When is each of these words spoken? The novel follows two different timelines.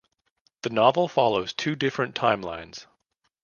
The 0.63 0.71
novel 0.71 1.07
follows 1.07 1.53
two 1.53 1.75
different 1.75 2.15
timelines. 2.15 2.87